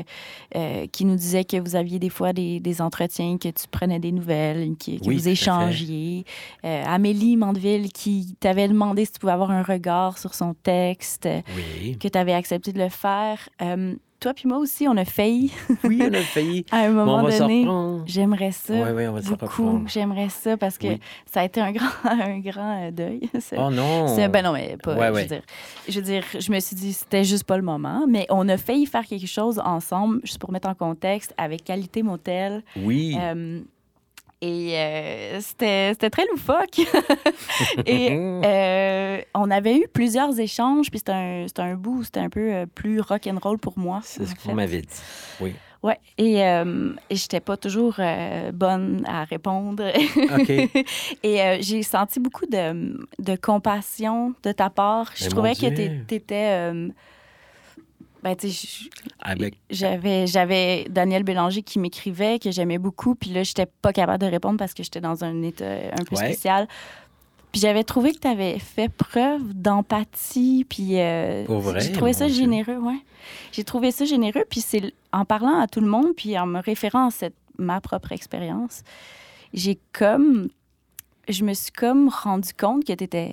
[0.57, 3.99] euh, qui nous disait que vous aviez des fois des, des entretiens, que tu prenais
[3.99, 6.25] des nouvelles, que Oui, vous échangiez.
[6.63, 11.99] Amélie Mandeville qui t'avait demandé si tu pouvais avoir un regard sur son texte, Oui.
[11.99, 13.51] que tu avais accepté de le faire.
[14.25, 15.53] Toi puis moi aussi, on a failli
[15.85, 16.65] Oui, on a failli.
[16.73, 17.67] à un moment on va s'en donné.
[18.07, 18.73] J'aimerais ça.
[18.73, 21.01] Oui, oui, on va Beaucoup, j'aimerais ça parce que Oui.
[21.31, 23.29] ça a été un grand, un grand euh, deuil.
[23.55, 24.17] Oh non!
[24.31, 24.95] ben non, mais pas.
[24.97, 25.23] Ouais, je, ouais.
[25.25, 25.43] Veux dire,
[25.91, 28.57] je veux dire, je me suis dit, c'était juste pas le moment, mais on a
[28.57, 32.63] failli faire quelque chose ensemble, juste pour mettre en contexte, avec Qualité Motel.
[32.77, 33.19] Oui.
[33.21, 33.61] Euh,
[34.45, 36.79] et euh, c'était très loufoque.
[37.87, 38.11] et
[38.45, 42.67] euh, on avait eu plusieurs échanges, puis c'était un, un bout, c'était un peu euh,
[42.67, 44.01] plus rock and roll pour moi.
[44.05, 44.49] c'est ce fait.
[44.49, 44.89] qu'on m'avait dit.
[45.41, 45.55] Oui.
[45.83, 49.85] Ouais, et, euh, et j'étais pas toujours euh, bonne à répondre.
[51.23, 55.13] Et euh, j'ai senti beaucoup de, de compassion de ta part.
[55.15, 56.73] Je Mais trouvais que tu étais.
[58.25, 58.35] Ben,
[59.21, 59.59] Avec...
[59.71, 64.31] j'avais, j'avais Daniel Bélanger qui m'écrivait, que j'aimais beaucoup, puis là, j'étais pas capable de
[64.31, 66.25] répondre parce que j'étais dans un état un peu Ouais.
[66.33, 66.67] spécial.
[67.53, 71.45] Puis j'avais trouvé que tu avais fait preuve d'empathie, puis euh,
[71.79, 72.35] j'ai trouvé ça Dieu.
[72.35, 72.99] généreux, ouais.
[73.53, 76.61] J'ai trouvé ça généreux, puis c'est en parlant à tout le monde, puis en me
[76.61, 78.83] référant à cette, ma propre expérience,
[79.53, 80.49] j'ai comme,
[81.29, 83.33] je me suis comme rendu compte que tu étais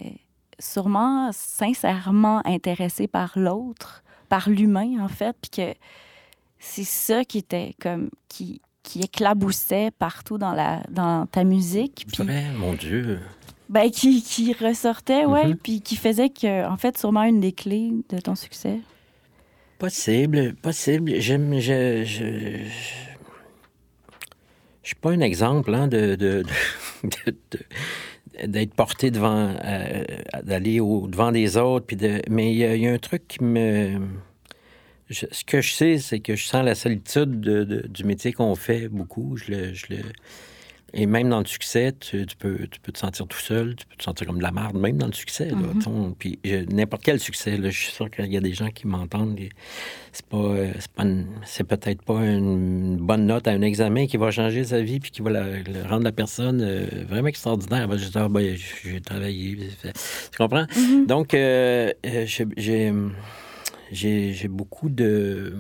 [0.60, 5.74] sûrement sincèrement intéressé par l'autre, par l'humain en fait, puis que
[6.58, 12.26] c'est ça qui était comme qui qui éclaboussait partout dans la dans ta musique, puis
[12.58, 13.20] mon Dieu.
[13.70, 15.58] ben, qui, qui ressortait, ouais, Mhm.
[15.58, 18.80] puis qui faisait que, en fait, sûrement une des clés de ton succès.
[19.80, 21.14] Possible, possible.
[21.20, 22.26] J'aime, je, je,
[22.66, 22.70] je,
[24.84, 26.44] je suis pas un exemple hein, de, de-
[27.04, 27.60] de- de-
[28.48, 30.04] d'être porté devant, euh,
[30.44, 34.00] d'aller au devant des autres, puis de, mais il y, a- un truc qui me,
[35.10, 38.56] ce que je sais, c'est que je sens la solitude de- de- du métier qu'on
[38.56, 39.36] fait beaucoup.
[39.38, 39.98] Je le, je le,
[40.94, 43.86] Et même dans le succès, tu, tu peux, tu peux te sentir tout seul, tu
[43.86, 45.50] peux te sentir comme de la merde, même dans le succès.
[45.50, 46.16] là, Mhm.
[46.20, 48.88] Puis euh, n'importe quel succès, là, je suis sûr qu'il y a des gens qui
[48.88, 49.40] m'entendent.
[50.12, 54.06] C'est pas, euh, c'est pas une- c'est peut-être pas une bonne note à un examen
[54.08, 57.84] qui va changer sa vie puis qui va la- rendre la personne euh, vraiment extraordinaire.
[57.84, 59.58] Elle va juste dire, Ah, ben, j'ai travaillé.
[59.82, 60.66] Tu comprends?
[61.08, 61.94] Donc, euh,
[62.26, 62.46] j'ai
[63.92, 65.54] j'ai j'ai beaucoup de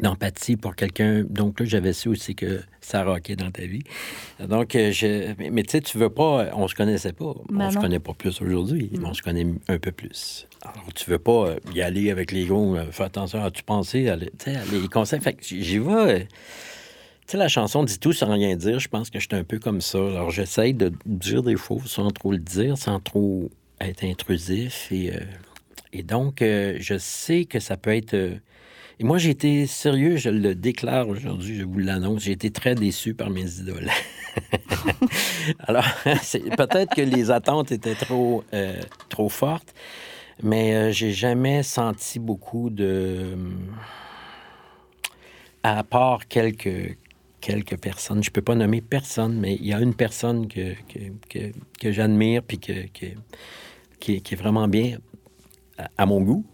[0.00, 1.24] d'empathie pour quelqu'un.
[1.28, 3.82] Donc là, j'avais su aussi que ça rockait dans ta vie.
[4.38, 5.34] Donc, euh, je...
[5.50, 6.50] mais, tu sais, tu veux pas...
[6.54, 7.34] On se connaissait pas.
[7.48, 7.82] Ben on se non.
[7.82, 10.46] connaît pas plus aujourd'hui, mais on se connaît un peu plus.
[10.62, 13.62] Alors, tu veux pas euh, y aller avec les gros, euh, fais attention, à, tu
[13.82, 15.20] sais, à les conseils?
[15.20, 16.26] Fait que j'y vais...
[16.26, 18.78] Tu sais, la chanson dit tout sans rien dire.
[18.78, 19.98] Je pense que je suis un peu comme ça.
[19.98, 24.92] Alors, j'essaye de dire des choses sans trop le dire, sans trop être intrusif.
[24.92, 25.20] Et, euh,
[25.92, 28.14] et donc, euh, je sais que ça peut être...
[28.14, 28.36] euh,
[29.00, 32.74] et moi, j'ai été sérieux, je le déclare aujourd'hui, je vous l'annonce, j'ai été très
[32.74, 33.90] déçu par mes idoles.
[35.60, 39.72] Alors, peut-être que les attentes étaient trop, euh, trop fortes,
[40.42, 43.36] mais euh, j'ai jamais senti beaucoup de...
[45.62, 46.96] À part quelques,
[47.40, 50.74] quelques personnes, je peux pas nommer personne, mais il y a une personne que,
[51.28, 52.86] que, que, j'admire puis que,
[54.00, 54.98] qui, est- vraiment bien
[55.96, 56.44] à mon goût.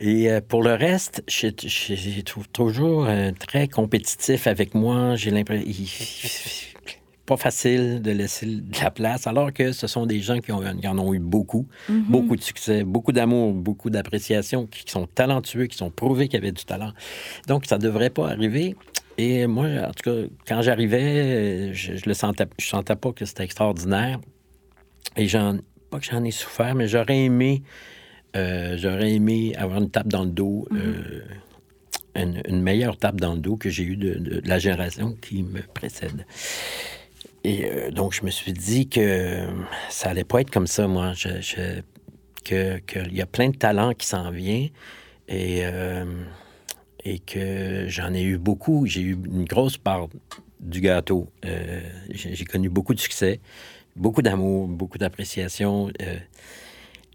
[0.00, 5.16] Et euh, pour le reste, je, je- je trouve toujours euh, très compétitif avec moi.
[5.16, 5.64] J'ai l'impression.
[7.26, 10.62] Pas facile de laisser de la place, alors que ce sont des gens qui, ont,
[10.80, 15.66] qui en ont eu beaucoup, beaucoup de succès, beaucoup d'amour, beaucoup d'appréciation, qui sont talentueux,
[15.66, 16.92] qui sont prouvés qu'ils avaient du talent.
[17.48, 18.76] Donc, ça ne devrait pas arriver.
[19.18, 23.24] Et moi, en tout cas, quand j'arrivais, je, je le sentais, je sentais pas que
[23.24, 24.20] c'était extraordinaire.
[25.16, 25.58] Et j'en,
[25.90, 27.64] pas que j'en ai souffert, mais j'aurais aimé,
[28.34, 31.20] euh, j'aurais aimé avoir une tape dans le dos, euh,
[32.14, 35.14] une, une meilleure tape dans le dos que j'ai eue de, de- de la génération
[35.20, 36.26] qui me précède.
[37.44, 39.46] Et euh, donc, je me suis dit que
[39.88, 41.12] ça allait pas être comme ça, moi.
[41.14, 41.82] Je, je-
[42.44, 44.68] que qu'il y a plein de talents qui s'en viennent
[45.28, 45.62] et,
[47.04, 48.86] et que j'en ai eu beaucoup.
[48.86, 50.06] J'ai eu une grosse part
[50.60, 51.28] du gâteau.
[52.10, 53.40] J'ai connu beaucoup de succès,
[53.96, 55.90] beaucoup d'amour, beaucoup d'appréciation.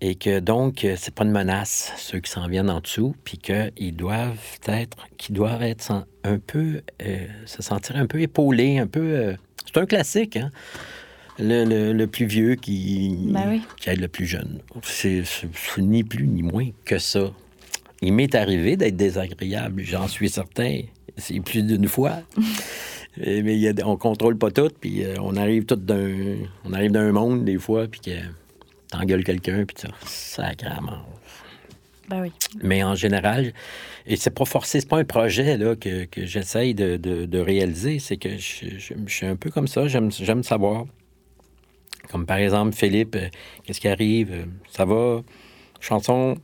[0.02, 3.38] Et que donc, euh, c'est pas une menace, ceux qui s'en viennent en dessous, puis
[3.38, 4.38] qu'ils doivent
[4.68, 9.00] être, qu'ils doivent être un peu, euh, se sentir un peu épaulés, un peu.
[9.02, 9.36] euh,
[9.66, 10.52] c'est un classique, hein?
[11.40, 13.62] Le, le- le plus vieux qui, Ben oui.
[13.80, 14.60] qui aide le plus jeune.
[14.84, 15.24] C'est
[15.78, 17.32] ni plus ni moins que ça.
[18.02, 20.82] Il m'est arrivé d'être désagréable, j'en suis certain.
[21.18, 22.22] C'est plus d'une fois.
[23.18, 26.36] Mais il y a- on contrôle pas tout, puis on arrive tout d'un,
[26.66, 28.12] on arrive d'un monde des fois, puis que
[28.92, 31.04] t'engueules quelqu'un, puis ça, sacrément.
[32.10, 32.32] Ben oui.
[32.62, 33.54] Mais en général,
[34.06, 37.40] et c'est pas forcé, c'est pas un projet là, que, que j'essaye de, de- de
[37.40, 40.86] réaliser, c'est que je, je- je suis un peu comme ça, j'aime, j'aime savoir.
[42.10, 43.30] Comme par exemple, Philippe, euh,
[43.64, 44.32] qu'est-ce qui arrive?
[44.32, 45.22] Euh, Ça va?
[45.80, 46.36] Chanson?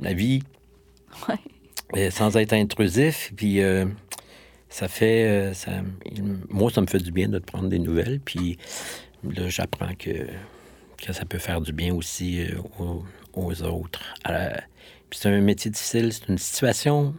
[0.00, 0.42] La vie?
[1.28, 1.34] Ouais.
[1.96, 3.32] Euh, sans être intrusif.
[3.36, 3.60] Puis
[4.68, 5.52] ça fait.
[5.54, 5.70] ça,
[6.10, 8.20] il- moi, ça me fait du bien de te prendre des nouvelles.
[8.24, 8.58] Puis
[9.24, 10.10] là, j'apprends que,
[11.04, 14.02] que ça peut faire du bien aussi euh, aux, aux autres.
[15.10, 17.14] C'est un métier difficile, c'est une situation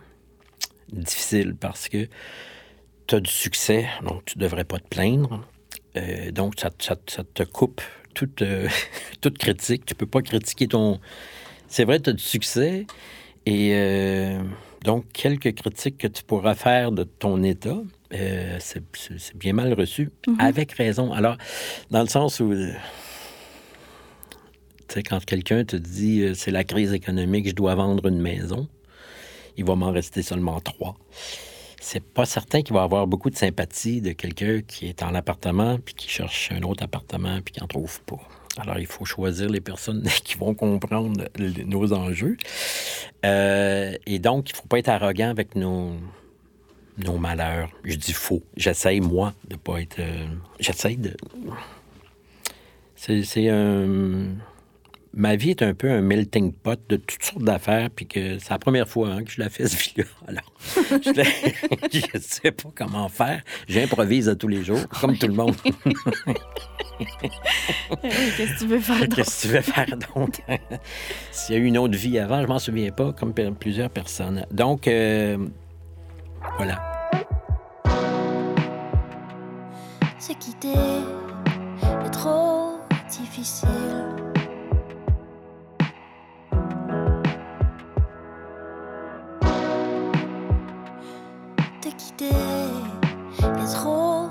[0.92, 2.08] difficile parce que
[3.08, 5.46] tu as du succès, donc tu devrais pas te plaindre.
[5.96, 7.82] Euh, donc, ça, ça- ça te coupe
[8.14, 8.68] toute, euh,
[9.22, 9.86] toute critique.
[9.86, 11.00] Tu peux pas critiquer ton.
[11.68, 12.86] C'est vrai, tu as du succès.
[13.46, 14.42] Et euh,
[14.84, 17.78] donc, quelques critiques que tu pourras faire de ton état,
[18.60, 18.84] c'est
[19.36, 21.14] bien mal reçu, avec raison.
[21.14, 21.38] Alors,
[21.92, 22.54] dans le sens où.
[24.86, 28.08] Euh, tu sais, quand quelqu'un te dit euh, c'est la crise économique, je dois vendre
[28.08, 28.68] une maison,
[29.58, 30.96] il va m'en rester seulement trois.
[31.82, 35.78] C'est pas certain qu'il va avoir beaucoup de sympathie de quelqu'un qui est en appartement
[35.78, 38.18] puis qui cherche un autre appartement puis qui n'en trouve pas.
[38.58, 42.38] Alors, il faut choisir les personnes qui vont comprendre nos enjeux.
[43.26, 45.92] Euh, et donc, il ne faut pas être arrogant avec nos,
[46.98, 47.70] nos malheurs.
[47.84, 48.42] Je dis faux.
[48.56, 50.00] J'essaye, moi, de pas être.
[50.00, 50.26] euh,
[50.60, 51.16] J'essaye de.
[52.96, 54.36] C'est un.
[55.18, 58.50] Ma vie est un peu un melting pot de toutes sortes d'affaires, puis que c'est
[58.50, 60.04] la première fois hein, que je la fais, ce vie-là.
[60.28, 60.52] Alors,
[61.02, 63.42] je ne sais pas comment faire.
[63.70, 65.56] J'improvise à tous les jours, comme tout le monde.
[68.02, 69.16] Qu'est-ce que tu veux faire d'autre?
[69.16, 70.42] Qu'est-ce que tu veux faire d'autre?
[71.32, 74.46] S'il y a eu une autre vie avant, je m'en souviens pas, comme plusieurs personnes.
[74.52, 75.38] Donc, euh,
[76.58, 77.10] voilà.
[80.20, 80.74] Se quitter
[82.06, 82.80] est trop
[83.10, 84.15] difficile.
[92.18, 92.36] Quitter
[93.42, 94.30] est trop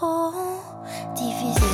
[0.00, 0.32] trop
[1.14, 1.69] difficile.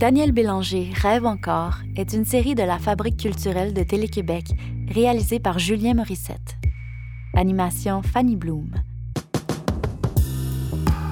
[0.00, 4.46] Daniel Bélanger Rêve encore est une série de la Fabrique culturelle de Télé-Québec
[4.88, 6.56] réalisée par Julien Morissette.
[7.34, 8.70] Animation Fanny Bloom.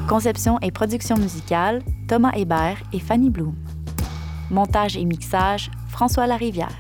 [0.09, 3.57] Conception et production musicale Thomas Hébert et Fanny Bloom.
[4.51, 6.79] Montage et mixage François Larivière.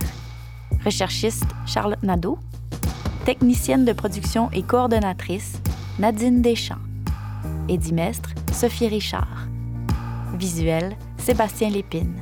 [0.86, 2.38] Recherchiste Charlotte Nadeau.
[3.26, 5.60] Technicienne de production et coordonnatrice
[5.98, 6.76] Nadine Deschamps.
[7.68, 9.46] Édimestre Sophie Richard.
[10.38, 10.96] Visuel
[11.28, 12.14] Sébastien Lépine.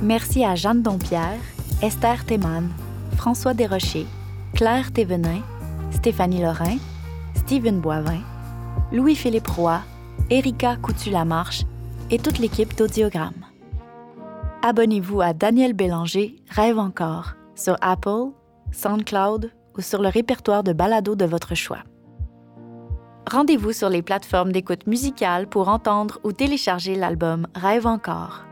[0.00, 1.38] Merci à Jeanne Dompierre,
[1.82, 2.70] Esther Théman,
[3.14, 4.06] François Desrochers,
[4.54, 5.42] Claire Thévenin,
[5.90, 6.78] Stéphanie Lorrain,
[7.34, 8.22] Steven Boivin,
[8.90, 9.82] Louis-Philippe Roy,
[10.30, 11.64] Erika Coutu-Lamarche
[12.10, 13.44] et toute l'équipe d'Audiogramme.
[14.62, 18.30] Abonnez-vous à Daniel Bélanger Rêve encore sur Apple,
[18.72, 21.80] SoundCloud ou sur le répertoire de balado de votre choix.
[23.28, 28.44] Rendez-vous sur les plateformes d'écoute musicale pour entendre ou télécharger l'album Rêve encore.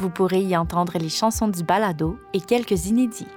[0.00, 3.28] Vous pourrez y entendre les chansons du balado et quelques inédits.